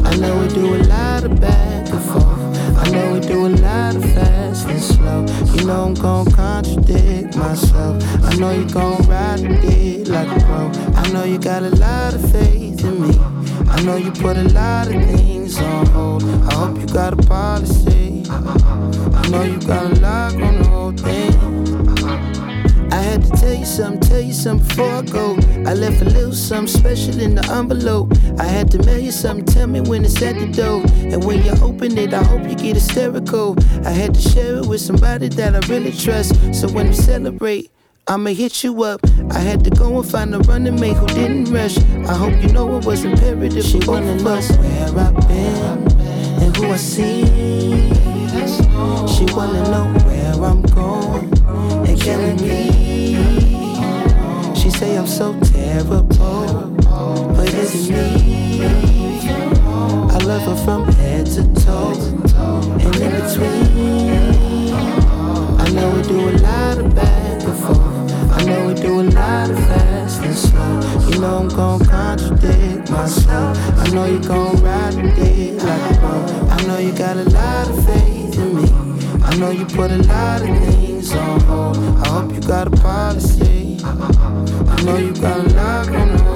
I 0.09 0.15
know 0.15 0.39
we 0.41 0.47
do 0.47 0.75
a 0.75 0.81
lot 0.95 1.23
of 1.23 1.39
back 1.39 1.87
and 1.89 2.03
forth. 2.09 2.43
I 2.83 2.89
know 2.93 3.13
we 3.13 3.19
do 3.19 3.45
a 3.45 3.53
lot 3.67 3.95
of 3.95 4.03
fast 4.13 4.67
and 4.67 4.81
slow. 4.81 5.25
You 5.53 5.65
know 5.67 5.83
I'm 5.83 5.93
gon' 5.93 6.31
contradict 6.31 7.35
myself. 7.35 8.03
I 8.23 8.35
know 8.37 8.51
you 8.51 8.65
gon' 8.67 9.03
ride 9.03 9.41
the 9.41 10.03
like 10.09 10.29
a 10.29 10.39
pro. 10.45 10.71
I 10.95 11.07
know 11.11 11.25
you 11.25 11.37
got 11.37 11.61
a 11.61 11.69
lot 11.75 12.15
of 12.15 12.31
faith 12.31 12.83
in 12.83 13.01
me. 13.03 13.19
I 13.69 13.83
know 13.83 13.97
you 13.97 14.11
put 14.11 14.35
a 14.35 14.47
lot 14.49 14.87
of 14.87 14.93
things 14.93 15.38
on 15.57 15.85
hold. 15.87 16.23
I 16.23 16.53
hope 16.53 16.77
you 16.79 16.87
got 16.87 17.13
a 17.13 17.17
policy. 17.27 18.23
I 18.29 19.27
know 19.29 19.43
you 19.43 19.59
got 19.59 19.91
a 19.91 19.99
lock 19.99 20.33
on 20.35 20.59
the 20.59 20.67
whole 20.67 20.91
thing. 20.91 21.33
I 22.91 23.01
had 23.01 23.23
to 23.23 23.29
tell 23.31 23.53
you 23.53 23.65
something, 23.65 24.01
tell 24.01 24.19
you 24.19 24.33
something 24.33 24.67
before 24.67 24.91
I 24.91 25.01
go. 25.03 25.35
I 25.65 25.73
left 25.73 26.01
a 26.01 26.05
little 26.05 26.33
something 26.33 26.67
special 26.67 27.19
in 27.19 27.35
the 27.35 27.45
envelope. 27.51 28.13
I 28.39 28.45
had 28.45 28.71
to 28.71 28.83
mail 28.83 28.99
you 28.99 29.11
something, 29.11 29.45
tell 29.45 29.67
me 29.67 29.81
when 29.81 30.03
it's 30.05 30.21
at 30.21 30.35
the 30.39 30.47
door. 30.47 30.83
And 31.11 31.23
when 31.23 31.43
you 31.43 31.51
open 31.61 31.97
it, 31.97 32.13
I 32.13 32.23
hope 32.23 32.43
you 32.43 32.55
get 32.55 32.75
hysterical. 32.75 33.55
I 33.85 33.91
had 33.91 34.15
to 34.15 34.21
share 34.21 34.57
it 34.57 34.65
with 34.65 34.81
somebody 34.81 35.29
that 35.29 35.55
I 35.55 35.59
really 35.67 35.91
trust. 35.91 36.33
So 36.53 36.67
when 36.69 36.87
we 36.87 36.93
celebrate, 36.93 37.71
I'ma 38.09 38.31
hit 38.31 38.63
you 38.63 38.83
up. 38.83 39.01
I 39.29 39.37
had 39.37 39.63
to 39.65 39.69
go 39.69 39.99
and 39.99 40.09
find 40.09 40.33
a 40.33 40.39
running 40.39 40.79
mate 40.79 40.97
who 40.97 41.05
didn't 41.05 41.45
rush. 41.51 41.77
I 41.77 42.15
hope 42.15 42.41
you 42.41 42.51
know 42.51 42.77
it 42.77 42.83
was 42.83 43.05
imperative. 43.05 43.63
She 43.63 43.77
wanna 43.85 44.15
know 44.15 44.41
where 44.41 44.99
I've 45.05 45.27
been 45.27 45.77
and 46.41 46.57
who 46.57 46.71
I 46.71 46.77
see. 46.77 47.25
She 49.13 49.25
wanna 49.35 49.61
know 49.69 49.85
where 50.07 50.33
I'm 50.43 50.63
going 50.73 51.31
and 51.87 52.01
killing 52.01 52.37
me. 52.41 53.15
She 54.55 54.71
say 54.71 54.97
I'm 54.97 55.05
so 55.05 55.39
terrible, 55.41 56.01
but 56.01 57.53
is 57.53 57.89
it 57.89 57.93
me? 57.93 59.29
I 60.09 60.17
love 60.25 60.41
her 60.49 60.55
from 60.65 60.91
head 60.93 61.27
to 61.27 61.43
toe 61.61 61.93
and 62.81 62.95
in 62.95 63.11
between. 63.21 63.68
Gon' 74.27 74.61
ride 74.61 74.95
like 75.63 75.91
a 75.91 75.97
pro. 75.99 76.47
I 76.49 76.63
know 76.67 76.77
you 76.77 76.91
got 76.93 77.17
a 77.17 77.23
lot 77.23 77.69
of 77.69 77.85
faith 77.85 78.38
in 78.38 78.55
me. 78.55 78.69
I 79.23 79.35
know 79.38 79.49
you 79.49 79.65
put 79.65 79.91
a 79.91 79.97
lot 79.97 80.41
of 80.41 80.47
things 80.59 81.13
on 81.13 81.39
hold. 81.41 81.77
I 81.77 82.07
hope 82.09 82.33
you 82.33 82.41
got 82.41 82.67
a 82.67 82.71
policy. 82.71 83.77
I 83.83 84.83
know 84.83 84.97
you 84.97 85.13
got 85.13 85.39
a 85.39 85.49
on 85.89 86.07
the 86.09 86.17
whole 86.17 86.23
thing. 86.23 86.28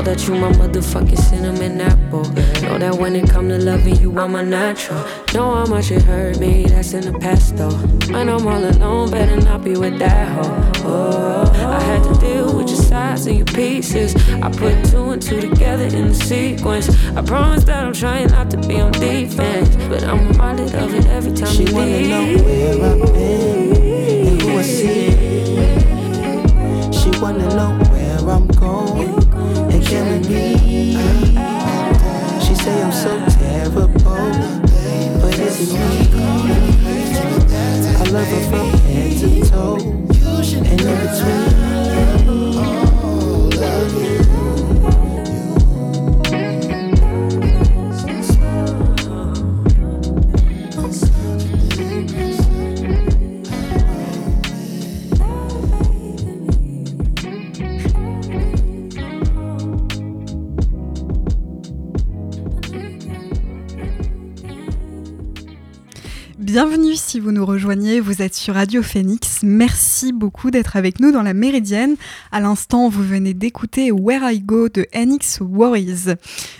Know 0.00 0.06
that 0.14 0.26
you 0.26 0.34
my 0.34 0.50
motherfucking 0.52 1.18
cinnamon 1.18 1.78
apple. 1.78 2.24
Know 2.62 2.78
that 2.78 2.94
when 2.94 3.14
it 3.14 3.28
come 3.28 3.50
to 3.50 3.58
loving 3.58 3.96
you, 3.96 4.18
I'm 4.18 4.34
a 4.34 4.42
natural. 4.42 4.98
Know 5.34 5.54
how 5.56 5.66
much 5.66 5.90
it 5.90 6.00
hurt 6.00 6.40
me, 6.40 6.64
that's 6.64 6.94
in 6.94 7.04
the 7.04 7.18
past 7.18 7.58
though. 7.58 7.68
When 8.10 8.30
I'm 8.30 8.46
all 8.46 8.64
alone, 8.64 9.10
better 9.10 9.36
not 9.36 9.62
be 9.62 9.76
with 9.76 9.98
that 9.98 10.28
hoe. 10.28 10.72
Oh, 10.88 11.52
I 11.54 11.82
had 11.82 12.02
to 12.04 12.18
deal 12.18 12.56
with 12.56 12.68
your 12.68 12.78
sides 12.78 13.26
and 13.26 13.36
your 13.36 13.44
pieces. 13.44 14.16
I 14.40 14.48
put 14.50 14.86
two 14.86 15.10
and 15.10 15.20
two 15.20 15.38
together 15.38 15.84
in 15.94 16.08
the 16.08 16.14
sequence. 16.14 16.88
I 17.14 17.20
promise 17.20 17.64
that 17.64 17.84
I'm 17.84 17.92
trying 17.92 18.28
not 18.28 18.50
to 18.52 18.56
be 18.56 18.80
on 18.80 18.92
defense, 18.92 19.76
but 19.90 20.02
I'm 20.02 20.28
reminded 20.28 20.74
of 20.76 20.94
it 20.94 21.04
every 21.08 21.32
time 21.34 21.52
She 21.52 21.64
you 21.64 21.74
wanna 21.74 21.90
leave. 21.90 22.38
know 22.38 22.44
where 22.44 22.72
I've 22.90 23.12
been 23.12 23.76
and 24.28 24.40
who 24.40 24.56
I 24.56 24.62
see. 24.62 25.10
She 26.90 27.10
wanna 27.20 27.46
know 27.54 27.78
where 27.92 28.30
I'm 28.30 28.46
going 28.46 29.19
killing 29.90 30.22
me. 30.22 30.54
She 32.40 32.54
say 32.54 32.80
I'm 32.80 32.92
so 32.92 33.12
terrible, 33.38 33.88
but 33.88 35.38
is 35.40 35.58
it 35.60 35.74
me? 35.74 36.30
I 37.98 38.04
love 38.10 38.28
her 38.28 38.42
from 38.50 38.70
head 38.86 39.18
to 39.18 39.50
toe 39.50 39.78
and 40.56 40.66
in 40.66 40.76
between. 40.76 41.59
Bienvenue 66.52 66.96
si 66.96 67.20
vous 67.20 67.30
nous 67.30 67.46
rejoignez, 67.46 68.00
vous 68.00 68.22
êtes 68.22 68.34
sur 68.34 68.54
Radio 68.54 68.82
Phoenix. 68.82 69.42
Merci 69.44 70.12
beaucoup 70.12 70.50
d'être 70.50 70.76
avec 70.76 70.98
nous 70.98 71.12
dans 71.12 71.22
la 71.22 71.32
Méridienne. 71.32 71.94
À 72.32 72.40
l'instant, 72.40 72.88
vous 72.88 73.04
venez 73.04 73.34
d'écouter 73.34 73.92
Where 73.92 74.28
I 74.28 74.40
Go 74.40 74.68
de 74.68 74.84
NX 74.92 75.42
Worries. 75.42 76.16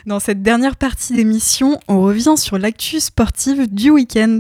Dans 0.07 0.21
cette 0.21 0.43
dernière 0.43 0.77
partie 0.77 1.15
d'émission, 1.15 1.81
on 1.89 2.03
revient 2.03 2.37
sur 2.37 2.57
l'actu 2.57 3.01
sportive 3.01 3.67
du 3.67 3.91
week-end. 3.91 4.39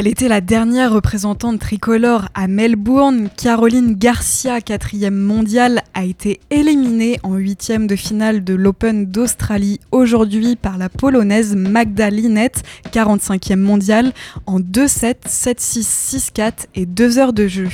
Elle 0.00 0.06
était 0.06 0.28
la 0.28 0.40
dernière 0.40 0.94
représentante 0.94 1.60
tricolore 1.60 2.28
à 2.32 2.48
Melbourne. 2.48 3.28
Caroline 3.36 3.96
Garcia, 3.98 4.62
quatrième 4.62 5.14
mondiale, 5.14 5.82
a 5.92 6.04
été 6.04 6.40
éliminée 6.48 7.20
en 7.22 7.34
huitième 7.34 7.86
de 7.86 7.94
finale 7.96 8.42
de 8.42 8.54
l'Open 8.54 9.04
d'Australie 9.04 9.78
aujourd'hui 9.92 10.56
par 10.56 10.78
la 10.78 10.88
polonaise 10.88 11.54
Magda 11.54 12.08
Linette, 12.08 12.62
45e 12.90 13.56
mondiale, 13.56 14.14
en 14.46 14.58
2-7, 14.58 15.16
7-6, 15.28 16.32
6-4 16.34 16.52
et 16.76 16.86
2 16.86 17.18
heures 17.18 17.34
de 17.34 17.46
jeu. 17.46 17.68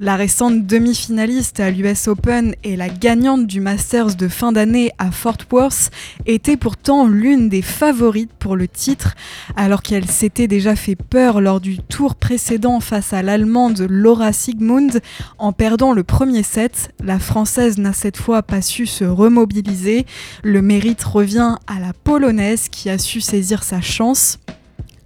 La 0.00 0.16
récente 0.16 0.66
demi-finaliste 0.66 1.60
à 1.60 1.70
l'US 1.70 2.08
Open 2.08 2.54
et 2.62 2.76
la 2.76 2.90
gagnante 2.90 3.46
du 3.46 3.62
Masters 3.62 4.16
de 4.16 4.28
fin 4.28 4.52
d'année 4.52 4.90
à 4.98 5.10
Fort 5.10 5.38
Worth 5.50 5.90
était 6.26 6.58
pourtant 6.58 7.08
l'une 7.08 7.48
des 7.48 7.62
favorites 7.62 8.34
pour 8.38 8.54
le 8.54 8.68
titre, 8.68 9.14
alors 9.56 9.80
qu'elle 9.80 10.10
s'était 10.10 10.46
déjà 10.46 10.76
fait 10.76 10.96
peur 10.96 11.40
lors 11.40 11.53
du 11.60 11.78
tour 11.78 12.14
précédent 12.14 12.80
face 12.80 13.12
à 13.12 13.22
l'Allemande 13.22 13.86
Laura 13.88 14.32
Sigmund. 14.32 15.00
En 15.38 15.52
perdant 15.52 15.92
le 15.92 16.02
premier 16.02 16.42
set, 16.42 16.92
la 17.02 17.18
Française 17.18 17.78
n'a 17.78 17.92
cette 17.92 18.16
fois 18.16 18.42
pas 18.42 18.62
su 18.62 18.86
se 18.86 19.04
remobiliser. 19.04 20.06
Le 20.42 20.62
mérite 20.62 21.02
revient 21.04 21.56
à 21.66 21.80
la 21.80 21.92
Polonaise 21.92 22.68
qui 22.68 22.90
a 22.90 22.98
su 22.98 23.20
saisir 23.20 23.62
sa 23.62 23.80
chance. 23.80 24.38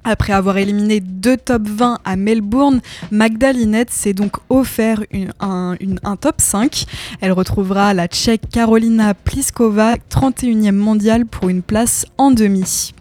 Après 0.04 0.32
avoir 0.32 0.56
éliminé 0.56 1.00
deux 1.00 1.36
top 1.36 1.68
20 1.68 1.98
à 2.04 2.16
Melbourne, 2.16 2.80
Magda 3.10 3.52
Linette 3.52 3.90
s'est 3.90 4.14
donc 4.14 4.36
offert 4.48 5.02
un, 5.40 5.76
un 6.02 6.16
top 6.16 6.36
5. 6.38 6.84
Elle 7.20 7.32
retrouvera 7.32 7.92
la 7.94 8.06
Tchèque 8.06 8.48
Karolina 8.50 9.12
Pliskova, 9.14 9.96
31e 10.10 10.72
mondiale, 10.72 11.26
pour 11.26 11.48
une 11.48 11.62
place 11.62 12.06
en 12.16 12.30
demi. 12.30 12.94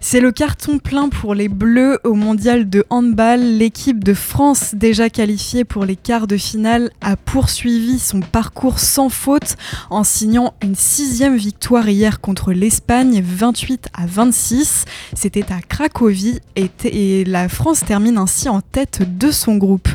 C'est 0.00 0.20
le 0.20 0.30
carton 0.30 0.78
plein 0.78 1.08
pour 1.08 1.34
les 1.34 1.48
Bleus 1.48 1.98
au 2.04 2.14
mondial 2.14 2.70
de 2.70 2.84
handball. 2.88 3.40
L'équipe 3.40 4.04
de 4.04 4.14
France, 4.14 4.76
déjà 4.76 5.10
qualifiée 5.10 5.64
pour 5.64 5.84
les 5.84 5.96
quarts 5.96 6.28
de 6.28 6.36
finale, 6.36 6.90
a 7.00 7.16
poursuivi 7.16 7.98
son 7.98 8.20
parcours 8.20 8.78
sans 8.78 9.08
faute 9.08 9.56
en 9.90 10.04
signant 10.04 10.54
une 10.62 10.76
sixième 10.76 11.36
victoire 11.36 11.88
hier 11.88 12.20
contre 12.20 12.52
l'Espagne, 12.52 13.20
28 13.22 13.88
à 13.92 14.06
26. 14.06 14.84
C'était 15.14 15.52
à 15.52 15.60
Cracovie 15.60 16.38
et, 16.54 17.24
la 17.24 17.48
France 17.48 17.80
termine 17.84 18.18
ainsi 18.18 18.48
en 18.48 18.60
tête 18.60 19.18
de 19.18 19.32
son 19.32 19.56
groupe. 19.56 19.88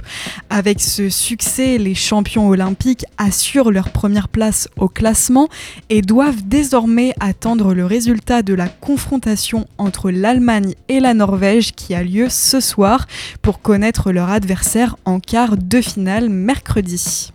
Avec 0.50 0.82
ce 0.82 1.10
succès, 1.10 1.78
les 1.78 1.96
champions 1.96 2.50
olympiques 2.50 3.06
assurent 3.18 3.72
leur 3.72 3.90
première 3.90 4.28
place 4.28 4.68
au 4.76 4.90
classement 4.90 5.48
et 5.90 6.02
doivent 6.02 6.44
désormais 6.46 7.14
attendre 7.22 7.74
le 7.74 7.86
résultat 7.86 8.42
de 8.42 8.54
la 8.54 8.68
confrontation 8.68 9.66
entre 9.78 9.93
l'Allemagne 10.10 10.74
et 10.90 11.00
la 11.00 11.14
Norvège 11.14 11.74
qui 11.74 11.96
a 11.96 12.04
lieu 12.04 12.28
ce 12.30 12.60
soir 12.60 13.08
pour 13.42 13.62
connaître 13.62 14.12
leur 14.12 14.30
adversaire 14.30 14.96
en 15.06 15.20
quart 15.20 15.58
de 15.58 15.82
finale 15.82 16.30
mercredi. 16.30 17.32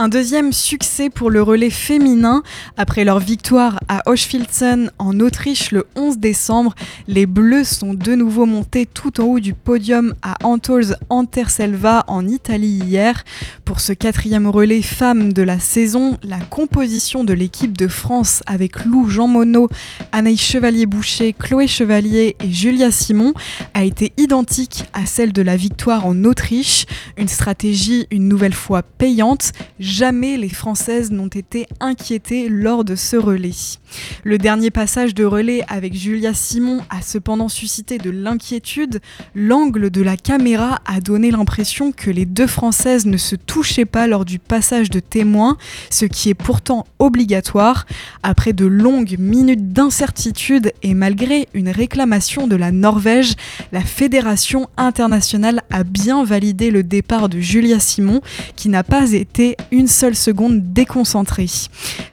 Un 0.00 0.08
deuxième 0.08 0.52
succès 0.52 1.10
pour 1.10 1.28
le 1.28 1.42
relais 1.42 1.70
féminin. 1.70 2.44
Après 2.76 3.02
leur 3.02 3.18
victoire 3.18 3.80
à 3.88 4.08
Hochfilzen 4.08 4.92
en 5.00 5.18
Autriche 5.18 5.72
le 5.72 5.88
11 5.96 6.18
décembre, 6.18 6.76
les 7.08 7.26
Bleus 7.26 7.64
sont 7.64 7.94
de 7.94 8.14
nouveau 8.14 8.46
montés 8.46 8.86
tout 8.86 9.20
en 9.20 9.24
haut 9.24 9.40
du 9.40 9.54
podium 9.54 10.14
à 10.22 10.36
Antols 10.44 10.96
Anterselva 11.10 12.04
en 12.06 12.28
Italie 12.28 12.80
hier. 12.80 13.24
Pour 13.64 13.80
ce 13.80 13.92
quatrième 13.92 14.46
relais 14.46 14.82
femme 14.82 15.32
de 15.32 15.42
la 15.42 15.58
saison, 15.58 16.16
la 16.22 16.38
composition 16.38 17.24
de 17.24 17.32
l'équipe 17.32 17.76
de 17.76 17.88
France 17.88 18.44
avec 18.46 18.84
Lou 18.84 19.08
Jean 19.08 19.26
Monod, 19.26 19.68
Anaïs 20.12 20.40
Chevalier-Boucher, 20.40 21.32
Chloé 21.32 21.66
Chevalier 21.66 22.36
et 22.40 22.52
Julia 22.52 22.92
Simon 22.92 23.34
a 23.74 23.82
été 23.82 24.12
identique 24.16 24.84
à 24.92 25.06
celle 25.06 25.32
de 25.32 25.42
la 25.42 25.56
victoire 25.56 26.06
en 26.06 26.22
Autriche. 26.22 26.86
Une 27.16 27.26
stratégie 27.26 28.06
une 28.12 28.28
nouvelle 28.28 28.54
fois 28.54 28.84
payante 28.84 29.50
jamais 29.88 30.36
les 30.36 30.48
Françaises 30.48 31.10
n'ont 31.10 31.28
été 31.28 31.66
inquiétées 31.80 32.48
lors 32.48 32.84
de 32.84 32.94
ce 32.94 33.16
relais. 33.16 33.78
Le 34.22 34.38
dernier 34.38 34.70
passage 34.70 35.14
de 35.14 35.24
relais 35.24 35.64
avec 35.68 35.94
Julia 35.94 36.34
Simon 36.34 36.82
a 36.90 37.00
cependant 37.00 37.48
suscité 37.48 37.98
de 37.98 38.10
l'inquiétude. 38.10 39.00
L'angle 39.34 39.90
de 39.90 40.02
la 40.02 40.16
caméra 40.16 40.80
a 40.86 41.00
donné 41.00 41.30
l'impression 41.30 41.92
que 41.92 42.10
les 42.10 42.26
deux 42.26 42.46
Françaises 42.46 43.06
ne 43.06 43.16
se 43.16 43.34
touchaient 43.34 43.86
pas 43.86 44.06
lors 44.06 44.24
du 44.24 44.38
passage 44.38 44.90
de 44.90 45.00
témoin, 45.00 45.56
ce 45.90 46.04
qui 46.04 46.28
est 46.28 46.34
pourtant 46.34 46.86
obligatoire. 46.98 47.86
Après 48.22 48.52
de 48.52 48.66
longues 48.66 49.16
minutes 49.18 49.72
d'incertitude 49.72 50.72
et 50.82 50.94
malgré 50.94 51.48
une 51.54 51.70
réclamation 51.70 52.46
de 52.46 52.56
la 52.56 52.72
Norvège, 52.72 53.34
la 53.72 53.80
Fédération 53.80 54.68
internationale 54.76 55.62
a 55.70 55.82
bien 55.84 56.24
validé 56.24 56.70
le 56.70 56.82
départ 56.82 57.28
de 57.28 57.40
Julia 57.40 57.80
Simon, 57.80 58.20
qui 58.54 58.68
n'a 58.68 58.84
pas 58.84 59.12
été 59.12 59.56
une 59.70 59.77
seule 59.86 60.16
seconde 60.16 60.72
déconcentrée. 60.72 61.46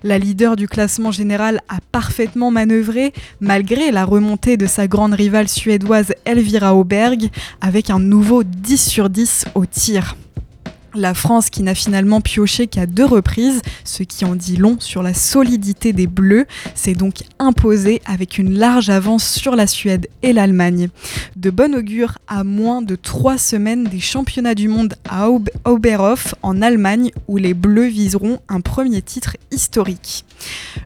La 0.04 0.20
leader 0.20 0.56
du 0.56 0.68
classement 0.68 1.12
général 1.12 1.62
a 1.70 1.80
parfaitement 1.92 2.52
manœuvré 2.52 3.14
malgré 3.40 3.92
la 3.92 4.06
remontée 4.06 4.58
de 4.58 4.68
sa 4.68 4.88
grande 4.88 5.14
rivale 5.14 5.48
suédoise 5.48 6.14
Elvira 6.26 6.76
Auberg 6.76 7.30
avec 7.62 7.90
un 7.90 8.00
nouveau 8.00 8.44
10 8.44 8.78
sur 8.78 9.10
10 9.10 9.46
au 9.56 9.66
tir. 9.66 10.16
La 10.96 11.14
France 11.14 11.50
qui 11.50 11.62
n'a 11.62 11.76
finalement 11.76 12.22
pioché 12.22 12.68
qu'à 12.68 12.86
deux 12.86 13.04
reprises, 13.04 13.62
ce 13.84 14.04
qui 14.04 14.24
en 14.24 14.34
dit 14.34 14.56
long 14.56 14.78
sur 14.80 15.04
la 15.04 15.14
solidité 15.14 15.92
des 15.92 16.08
Bleus, 16.08 16.46
s'est 16.74 16.94
donc 16.94 17.24
imposée 17.38 18.02
avec 18.06 18.38
une 18.38 18.58
large 18.58 18.90
avance 18.90 19.28
sur 19.30 19.58
la 19.58 19.68
Suède 19.68 20.08
et 20.24 20.32
l'Allemagne. 20.32 20.88
De 21.36 21.50
bon 21.50 21.76
augure 21.76 22.18
à 22.30 22.46
moins 22.46 22.82
de 22.82 22.96
trois 22.96 23.38
semaines 23.38 23.84
des 23.84 24.00
championnats 24.00 24.56
du 24.56 24.70
monde 24.70 24.96
à 25.10 25.28
Oberhof 25.66 26.34
en 26.42 26.62
Allemagne 26.62 27.12
où 27.28 27.36
les 27.36 27.54
Bleus 27.54 27.88
viseront 27.88 28.40
un 28.48 28.62
premier 28.62 29.02
titre 29.02 29.36
historique. 29.52 30.24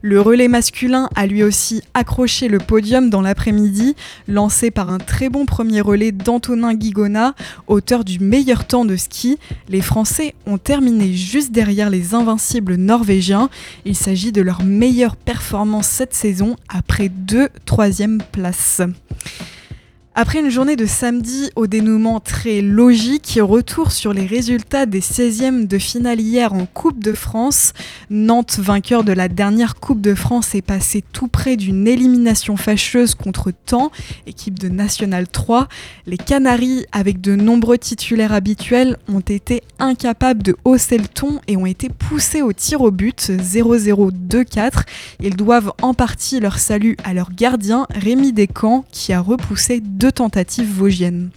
Le 0.02 0.20
relais 0.20 0.48
masculin 0.48 1.08
a 1.14 1.26
lui 1.26 1.44
aussi 1.44 1.82
accroché 1.94 2.48
le 2.48 2.58
podium 2.58 3.10
dans 3.10 3.20
l'après-midi, 3.20 3.94
lancé 4.26 4.70
par 4.70 4.90
un 4.90 4.98
très 4.98 5.28
bon 5.28 5.46
premier 5.46 5.80
relais 5.80 6.12
d'Antonin 6.12 6.74
Guigona, 6.74 7.34
auteur 7.68 8.04
du 8.04 8.18
meilleur 8.18 8.66
temps 8.66 8.84
de 8.84 8.96
ski. 8.96 9.38
Les 9.68 9.80
Français 9.82 9.99
ont 10.46 10.58
terminé 10.58 11.12
juste 11.14 11.52
derrière 11.52 11.90
les 11.90 12.14
invincibles 12.14 12.74
norvégiens. 12.74 13.50
Il 13.84 13.96
s'agit 13.96 14.32
de 14.32 14.42
leur 14.42 14.62
meilleure 14.62 15.16
performance 15.16 15.88
cette 15.88 16.14
saison 16.14 16.56
après 16.68 17.08
deux 17.08 17.48
troisièmes 17.64 18.22
places. 18.32 18.82
Après 20.16 20.40
une 20.40 20.50
journée 20.50 20.74
de 20.74 20.86
samedi 20.86 21.50
au 21.54 21.68
dénouement 21.68 22.18
très 22.18 22.62
logique, 22.62 23.38
retour 23.40 23.92
sur 23.92 24.12
les 24.12 24.26
résultats 24.26 24.84
des 24.84 25.00
16e 25.00 25.68
de 25.68 25.78
finale 25.78 26.20
hier 26.20 26.52
en 26.52 26.66
Coupe 26.66 26.98
de 26.98 27.12
France. 27.12 27.72
Nantes, 28.10 28.58
vainqueur 28.58 29.04
de 29.04 29.12
la 29.12 29.28
dernière 29.28 29.76
Coupe 29.76 30.00
de 30.00 30.16
France, 30.16 30.56
est 30.56 30.62
passé 30.62 31.04
tout 31.12 31.28
près 31.28 31.56
d'une 31.56 31.86
élimination 31.86 32.56
fâcheuse 32.56 33.14
contre 33.14 33.52
Temps, 33.52 33.92
équipe 34.26 34.58
de 34.58 34.68
National 34.68 35.28
3. 35.28 35.68
Les 36.06 36.18
Canaries, 36.18 36.86
avec 36.90 37.20
de 37.20 37.36
nombreux 37.36 37.78
titulaires 37.78 38.32
habituels, 38.32 38.96
ont 39.08 39.20
été 39.20 39.62
incapables 39.78 40.42
de 40.42 40.56
hausser 40.64 40.98
le 40.98 41.06
ton 41.06 41.40
et 41.46 41.56
ont 41.56 41.66
été 41.66 41.88
poussés 41.88 42.42
au 42.42 42.52
tir 42.52 42.80
au 42.80 42.90
but 42.90 43.30
0-0-2-4. 43.30 44.82
Ils 45.20 45.36
doivent 45.36 45.72
en 45.82 45.94
partie 45.94 46.40
leur 46.40 46.58
salut 46.58 46.96
à 47.04 47.14
leur 47.14 47.30
gardien 47.32 47.86
Rémi 47.90 48.32
Descamps 48.32 48.84
qui 48.90 49.12
a 49.12 49.20
repoussé 49.20 49.80
deux 50.00 50.10
tentatives 50.10 50.72
vosgiennes. 50.72 51.28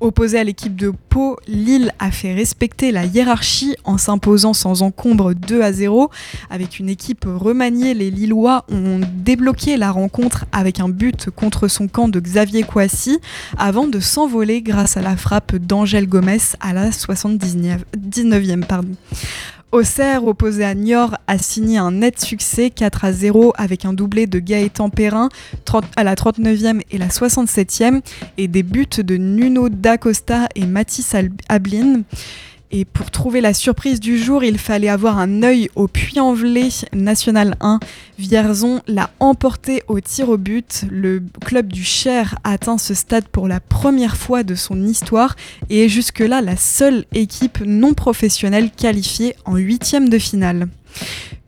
Opposé 0.00 0.38
à 0.38 0.44
l'équipe 0.44 0.76
de 0.76 0.92
Pau, 1.08 1.38
Lille 1.48 1.92
a 1.98 2.10
fait 2.10 2.34
respecter 2.34 2.92
la 2.92 3.06
hiérarchie 3.06 3.74
en 3.84 3.96
s'imposant 3.96 4.52
sans 4.52 4.82
encombre 4.82 5.32
2 5.32 5.62
à 5.62 5.72
0. 5.72 6.10
Avec 6.50 6.78
une 6.78 6.90
équipe 6.90 7.24
remaniée, 7.24 7.94
les 7.94 8.10
Lillois 8.10 8.66
ont 8.70 9.00
débloqué 9.14 9.78
la 9.78 9.92
rencontre 9.92 10.44
avec 10.52 10.78
un 10.78 10.90
but 10.90 11.30
contre 11.30 11.68
son 11.68 11.88
camp 11.88 12.08
de 12.08 12.20
Xavier 12.20 12.64
Kouassi 12.64 13.18
avant 13.56 13.86
de 13.86 13.98
s'envoler 13.98 14.60
grâce 14.60 14.98
à 14.98 15.00
la 15.00 15.16
frappe 15.16 15.56
d'Angèle 15.56 16.06
Gomez 16.06 16.36
à 16.60 16.74
la 16.74 16.90
79e. 16.90 18.66
Pardon. 18.66 18.92
Auxerre, 19.72 20.24
opposé 20.24 20.64
à 20.64 20.74
Niort, 20.74 21.16
a 21.26 21.36
signé 21.36 21.78
un 21.78 21.90
net 21.90 22.20
succès 22.20 22.70
4 22.70 23.04
à 23.04 23.12
0 23.12 23.52
avec 23.56 23.84
un 23.84 23.92
doublé 23.92 24.26
de 24.26 24.38
Gaëtan 24.38 24.88
Perrin 24.88 25.28
à 25.96 26.04
la 26.04 26.14
39e 26.14 26.80
et 26.90 26.98
la 26.98 27.08
67e 27.08 28.00
et 28.38 28.46
des 28.46 28.62
buts 28.62 28.86
de 28.96 29.16
Nuno 29.16 29.68
D'Acosta 29.68 30.48
et 30.54 30.66
Mathis 30.66 31.14
Ablin. 31.48 32.02
Et 32.70 32.84
pour 32.84 33.10
trouver 33.10 33.40
la 33.40 33.54
surprise 33.54 34.00
du 34.00 34.18
jour, 34.18 34.42
il 34.42 34.58
fallait 34.58 34.88
avoir 34.88 35.18
un 35.18 35.42
œil 35.42 35.68
au 35.76 35.86
Puy-en-Velay 35.86 36.68
National 36.92 37.56
1. 37.60 37.78
Vierzon 38.18 38.80
l'a 38.86 39.10
emporté 39.20 39.82
au 39.86 40.00
tir 40.00 40.28
au 40.28 40.36
but. 40.36 40.84
Le 40.90 41.22
club 41.44 41.72
du 41.72 41.84
Cher 41.84 42.36
atteint 42.42 42.78
ce 42.78 42.94
stade 42.94 43.28
pour 43.28 43.46
la 43.46 43.60
première 43.60 44.16
fois 44.16 44.42
de 44.42 44.54
son 44.54 44.82
histoire 44.84 45.36
et 45.70 45.84
est 45.84 45.88
jusque-là 45.88 46.40
la 46.40 46.56
seule 46.56 47.04
équipe 47.12 47.60
non 47.64 47.94
professionnelle 47.94 48.70
qualifiée 48.70 49.36
en 49.44 49.56
huitième 49.56 50.08
de 50.08 50.18
finale. 50.18 50.68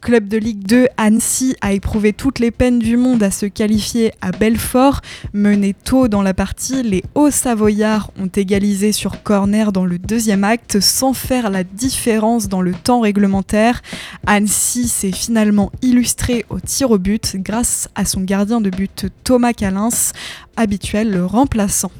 Club 0.07 0.29
de 0.29 0.39
Ligue 0.39 0.65
2, 0.65 0.87
Annecy 0.99 1.57
a 1.61 1.73
éprouvé 1.73 2.13
toutes 2.13 2.39
les 2.39 2.53
peines 2.53 2.79
du 2.79 2.97
monde 2.97 3.25
à 3.25 3.33
se 3.33 3.45
qualifier 3.45 4.13
à 4.21 4.31
Belfort. 4.31 5.01
Mené 5.33 5.75
tôt 5.75 6.07
dans 6.07 6.23
la 6.23 6.33
partie, 6.33 6.85
les 6.85 7.03
Hauts-Savoyards 7.17 8.13
ont 8.17 8.29
égalisé 8.29 8.93
sur 8.93 9.25
corner 9.25 9.73
dans 9.73 9.85
le 9.85 9.99
deuxième 9.99 10.45
acte 10.45 10.79
sans 10.79 11.13
faire 11.13 11.51
la 11.51 11.65
différence 11.65 12.47
dans 12.47 12.61
le 12.61 12.73
temps 12.73 13.01
réglementaire. 13.01 13.83
Annecy 14.29 14.87
s'est 14.87 15.11
finalement 15.11 15.73
illustré 15.83 16.47
au 16.51 16.61
tir 16.61 16.93
au 16.93 16.99
but 16.99 17.35
grâce 17.39 17.89
à 17.97 18.05
son 18.05 18.21
gardien 18.21 18.61
de 18.61 18.71
but 18.71 19.07
Thomas 19.25 19.55
Calins, 19.55 20.13
habituel 20.57 21.21
remplaçant. 21.21 21.91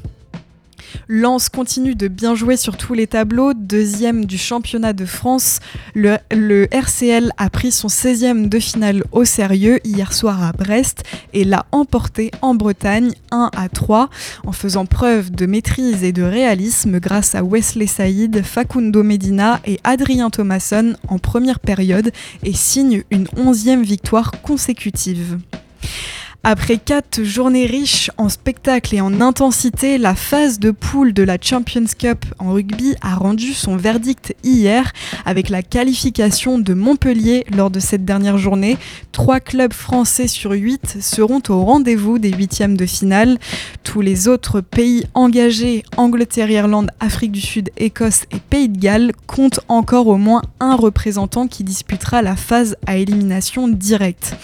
Lens 1.07 1.49
continue 1.49 1.95
de 1.95 2.07
bien 2.07 2.35
jouer 2.35 2.57
sur 2.57 2.77
tous 2.77 2.93
les 2.93 3.07
tableaux, 3.07 3.53
deuxième 3.53 4.25
du 4.25 4.37
championnat 4.37 4.93
de 4.93 5.05
France. 5.05 5.59
Le, 5.95 6.17
RCL 6.71 7.31
a 7.37 7.49
pris 7.49 7.71
son 7.71 7.87
16e 7.87 8.49
de 8.49 8.59
finale 8.59 9.03
au 9.11 9.25
sérieux 9.25 9.79
hier 9.83 10.13
soir 10.13 10.43
à 10.43 10.51
Brest 10.51 11.03
et 11.33 11.43
l'a 11.43 11.65
emporté 11.71 12.31
en 12.41 12.55
Bretagne 12.55 13.11
1 13.31 13.51
à 13.55 13.69
3 13.69 14.09
en 14.45 14.51
faisant 14.51 14.85
preuve 14.85 15.31
de 15.31 15.45
maîtrise 15.45 16.03
et 16.03 16.11
de 16.11 16.23
réalisme 16.23 16.99
grâce 16.99 17.35
à 17.35 17.43
Wesley 17.43 17.87
Saïd, 17.87 18.43
Facundo 18.43 19.03
Medina 19.03 19.59
et 19.65 19.79
Adrien 19.83 20.29
Thomasson 20.29 20.95
en 21.07 21.19
première 21.19 21.59
période 21.59 22.11
et 22.43 22.53
signe 22.53 23.03
une 23.11 23.25
11e 23.25 23.81
victoire 23.81 24.31
consécutive. 24.41 25.37
Après 26.43 26.77
quatre 26.77 27.23
journées 27.23 27.65
riches 27.65 28.09
en 28.17 28.29
spectacles 28.29 28.95
et 28.95 29.01
en 29.01 29.19
intensité, 29.19 29.97
la 29.97 30.15
phase 30.15 30.59
de 30.59 30.71
poule 30.71 31.11
de 31.11 31.23
la 31.23 31.37
Champions 31.41 31.83
Cup 31.97 32.23
en 32.39 32.53
rugby 32.53 32.95
a 33.01 33.15
rendu 33.15 33.53
son 33.53 33.75
verdict 33.75 34.33
hier 34.43 34.93
avec 35.25 35.49
la 35.49 35.61
qualification 35.61 36.57
de 36.57 36.73
Montpellier 36.73 37.43
lors 37.53 37.69
de 37.69 37.81
cette 37.81 38.05
dernière 38.05 38.37
journée. 38.37 38.77
Trois 39.11 39.41
clubs 39.41 39.73
français 39.73 40.27
sur 40.27 40.51
huit 40.51 40.97
seront 41.01 41.41
au 41.49 41.65
rendez-vous 41.65 42.17
des 42.17 42.31
huitièmes 42.31 42.77
de 42.77 42.85
finale. 42.85 43.39
Tous 43.83 43.99
les 43.99 44.29
autres 44.29 44.61
pays 44.61 45.03
engagés, 45.15 45.83
Angleterre, 45.97 46.51
Irlande, 46.51 46.91
Afrique 47.01 47.33
du 47.33 47.41
Sud, 47.41 47.71
Écosse 47.75 48.23
et 48.31 48.39
Pays 48.39 48.69
de 48.69 48.77
Galles, 48.77 49.11
comptent 49.25 49.59
encore 49.67 50.07
au 50.07 50.17
moins 50.17 50.43
un 50.61 50.75
représentant 50.75 51.47
qui 51.47 51.65
disputera 51.65 52.21
la 52.21 52.37
phase 52.37 52.77
à 52.85 52.95
élimination 52.95 53.67
directe. 53.67 54.37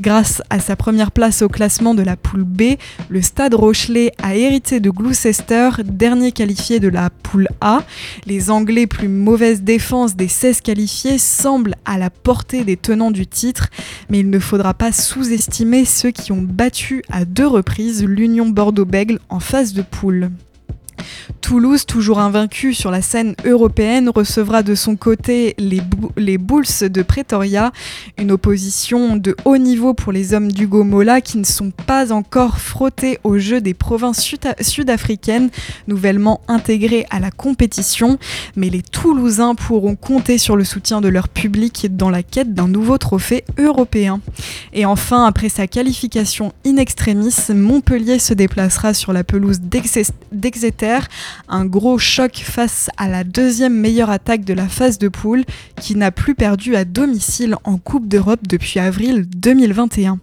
Grâce 0.00 0.42
à 0.50 0.58
sa 0.58 0.74
première 0.74 1.12
place 1.12 1.33
au 1.42 1.48
classement 1.48 1.94
de 1.94 2.02
la 2.02 2.16
poule 2.16 2.44
B, 2.44 2.76
le 3.08 3.22
Stade 3.22 3.54
Rochelet 3.54 4.12
a 4.22 4.36
hérité 4.36 4.80
de 4.80 4.90
Gloucester, 4.90 5.70
dernier 5.84 6.32
qualifié 6.32 6.80
de 6.80 6.88
la 6.88 7.10
poule 7.10 7.48
A. 7.60 7.82
Les 8.26 8.50
Anglais, 8.50 8.86
plus 8.86 9.08
mauvaise 9.08 9.62
défense 9.62 10.16
des 10.16 10.28
16 10.28 10.60
qualifiés, 10.60 11.18
semblent 11.18 11.74
à 11.84 11.98
la 11.98 12.10
portée 12.10 12.64
des 12.64 12.76
tenants 12.76 13.10
du 13.10 13.26
titre, 13.26 13.68
mais 14.10 14.20
il 14.20 14.30
ne 14.30 14.38
faudra 14.38 14.74
pas 14.74 14.92
sous-estimer 14.92 15.84
ceux 15.84 16.10
qui 16.10 16.32
ont 16.32 16.42
battu 16.42 17.02
à 17.10 17.24
deux 17.24 17.46
reprises 17.46 18.04
l'Union 18.04 18.48
Bordeaux-Bègle 18.48 19.18
en 19.28 19.40
phase 19.40 19.72
de 19.72 19.82
poule. 19.82 20.30
Toulouse, 21.40 21.84
toujours 21.84 22.20
invaincu 22.20 22.72
sur 22.72 22.90
la 22.90 23.02
scène 23.02 23.34
européenne, 23.44 24.08
recevra 24.08 24.62
de 24.62 24.74
son 24.74 24.96
côté 24.96 25.54
les, 25.58 25.82
les 26.16 26.38
Bulls 26.38 26.88
de 26.88 27.02
Pretoria, 27.02 27.70
une 28.18 28.32
opposition 28.32 29.16
de 29.16 29.36
haut 29.44 29.58
niveau 29.58 29.92
pour 29.92 30.10
les 30.10 30.32
hommes 30.32 30.50
d'Hugo 30.50 30.84
Mola 30.84 31.20
qui 31.20 31.36
ne 31.36 31.44
sont 31.44 31.70
pas 31.70 32.12
encore 32.12 32.58
frottés 32.58 33.18
au 33.24 33.38
jeu 33.38 33.60
des 33.60 33.74
provinces 33.74 34.26
sud-africaines, 34.60 35.50
nouvellement 35.86 36.40
intégrées 36.48 37.06
à 37.10 37.20
la 37.20 37.30
compétition, 37.30 38.18
mais 38.56 38.70
les 38.70 38.82
Toulousains 38.82 39.54
pourront 39.54 39.96
compter 39.96 40.38
sur 40.38 40.56
le 40.56 40.64
soutien 40.64 41.00
de 41.00 41.08
leur 41.08 41.28
public 41.28 41.88
dans 41.94 42.10
la 42.10 42.22
quête 42.22 42.54
d'un 42.54 42.68
nouveau 42.68 42.96
trophée 42.96 43.44
européen. 43.58 44.20
Et 44.72 44.86
enfin, 44.86 45.26
après 45.26 45.48
sa 45.50 45.66
qualification 45.66 46.52
in 46.66 46.76
extremis, 46.76 47.34
Montpellier 47.50 48.18
se 48.18 48.32
déplacera 48.32 48.94
sur 48.94 49.12
la 49.12 49.24
pelouse 49.24 49.60
d'Exeter 49.60 50.83
un 51.48 51.64
gros 51.64 51.98
choc 51.98 52.42
face 52.44 52.90
à 52.96 53.08
la 53.08 53.24
deuxième 53.24 53.74
meilleure 53.74 54.10
attaque 54.10 54.44
de 54.44 54.54
la 54.54 54.68
phase 54.68 54.98
de 54.98 55.08
poule 55.08 55.44
qui 55.80 55.96
n'a 55.96 56.10
plus 56.10 56.34
perdu 56.34 56.76
à 56.76 56.84
domicile 56.84 57.56
en 57.64 57.78
Coupe 57.78 58.08
d'Europe 58.08 58.46
depuis 58.48 58.80
avril 58.80 59.24
2021. 59.28 60.18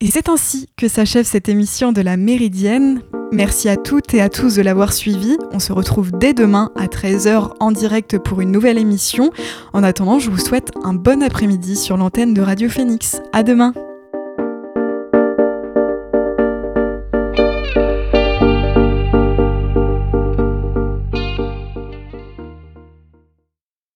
Et 0.00 0.10
c'est 0.10 0.28
ainsi 0.28 0.68
que 0.76 0.88
s'achève 0.88 1.24
cette 1.24 1.48
émission 1.48 1.92
de 1.92 2.02
la 2.02 2.16
Méridienne. 2.16 3.00
Merci 3.32 3.68
à 3.68 3.76
toutes 3.76 4.12
et 4.12 4.20
à 4.20 4.28
tous 4.28 4.56
de 4.56 4.62
l'avoir 4.62 4.92
suivi. 4.92 5.36
On 5.52 5.58
se 5.58 5.72
retrouve 5.72 6.12
dès 6.12 6.34
demain 6.34 6.70
à 6.76 6.86
13h 6.86 7.52
en 7.58 7.72
direct 7.72 8.18
pour 8.18 8.40
une 8.40 8.52
nouvelle 8.52 8.78
émission. 8.78 9.30
En 9.72 9.82
attendant, 9.82 10.18
je 10.18 10.30
vous 10.30 10.38
souhaite 10.38 10.72
un 10.82 10.92
bon 10.92 11.22
après-midi 11.22 11.76
sur 11.76 11.96
l'antenne 11.96 12.34
de 12.34 12.42
Radio 12.42 12.68
Phoenix. 12.68 13.20
À 13.32 13.42
demain! 13.42 13.72